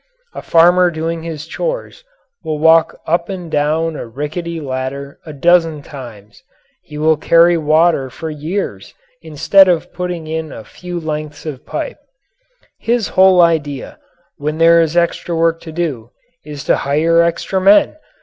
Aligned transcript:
A 0.33 0.41
farmer 0.41 0.89
doing 0.89 1.21
his 1.21 1.45
chores 1.45 2.03
will 2.43 2.57
walk 2.57 2.99
up 3.05 3.29
and 3.29 3.51
down 3.51 3.95
a 3.95 4.07
rickety 4.07 4.59
ladder 4.59 5.19
a 5.27 5.31
dozen 5.31 5.83
times. 5.83 6.41
He 6.81 6.97
will 6.97 7.17
carry 7.17 7.55
water 7.55 8.09
for 8.09 8.31
years 8.31 8.95
instead 9.21 9.67
of 9.67 9.93
putting 9.93 10.25
in 10.25 10.51
a 10.51 10.63
few 10.63 10.99
lengths 10.99 11.45
of 11.45 11.67
pipe. 11.67 11.99
His 12.79 13.09
whole 13.09 13.41
idea, 13.43 13.99
when 14.37 14.57
there 14.57 14.81
is 14.81 14.97
extra 14.97 15.35
work 15.35 15.61
to 15.61 15.71
do, 15.71 16.09
is 16.43 16.63
to 16.63 16.77
hire 16.77 17.21
extra 17.21 17.61
men. 17.61 17.97